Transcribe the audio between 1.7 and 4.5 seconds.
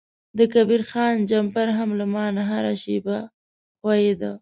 هم له ما نه هره شیبه ښویده.